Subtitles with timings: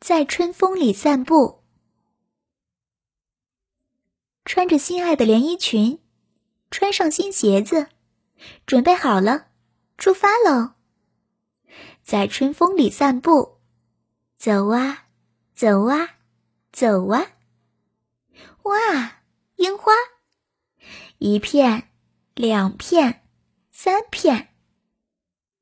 [0.00, 1.64] 在春风里散步，
[4.44, 6.00] 穿着心爱的连衣裙，
[6.70, 7.88] 穿上新鞋子，
[8.64, 9.48] 准备好了，
[9.98, 10.74] 出发喽！
[12.02, 13.58] 在春风里散步，
[14.38, 15.08] 走啊，
[15.52, 16.18] 走啊，
[16.72, 17.32] 走啊！
[18.62, 19.22] 哇，
[19.56, 19.92] 樱花，
[21.18, 21.90] 一片，
[22.34, 23.26] 两片，
[23.72, 24.54] 三片，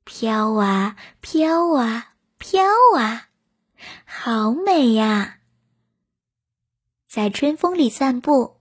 [0.05, 2.63] 飘啊，飘啊，飘
[2.97, 3.26] 啊！
[4.19, 5.41] 好美呀！
[7.07, 8.61] 在春风里散步，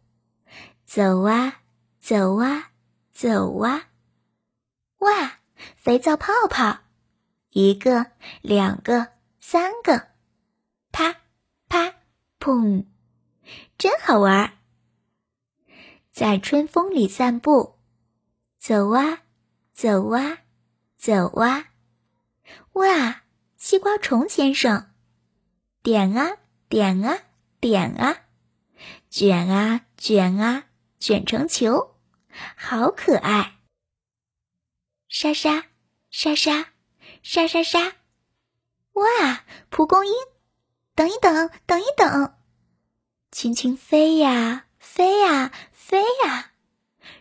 [0.85, 1.61] 走啊
[1.99, 2.71] 走啊
[3.11, 3.87] 走啊！
[4.99, 5.39] 哇，
[5.77, 6.79] 肥皂泡泡，
[7.49, 10.09] 一个两个三个，
[10.91, 11.15] 啪
[11.67, 11.95] 啪
[12.37, 12.85] 砰，
[13.77, 14.51] 真好玩儿！
[16.11, 17.79] 在春风里散步，
[18.59, 19.23] 走啊
[19.73, 20.39] 走啊
[20.97, 21.69] 走啊！
[22.73, 23.23] 哇，
[23.57, 24.91] 西瓜虫先生。
[25.85, 27.19] 点啊点啊
[27.59, 28.23] 点啊，
[29.11, 30.63] 卷啊卷啊
[30.97, 31.95] 卷成球，
[32.55, 33.59] 好可爱！
[35.07, 35.67] 沙沙
[36.09, 36.73] 沙沙
[37.21, 37.97] 沙沙沙，
[38.93, 39.45] 哇！
[39.69, 40.13] 蒲公英，
[40.95, 42.35] 等一等，等一等，
[43.29, 46.53] 轻轻飞呀飞呀飞呀，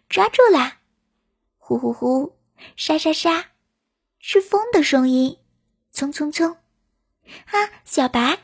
[0.08, 0.78] 抓住啦！
[1.58, 2.38] 呼呼呼，
[2.76, 3.50] 沙沙沙，
[4.18, 5.38] 是风的声音，
[5.92, 6.54] 匆匆匆，
[7.44, 8.38] 啊，小白。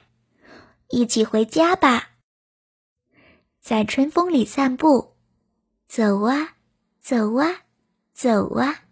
[0.90, 2.10] 一起回家吧，
[3.60, 5.14] 在春风里散步，
[5.86, 6.56] 走啊，
[7.00, 7.62] 走啊，
[8.12, 8.89] 走啊。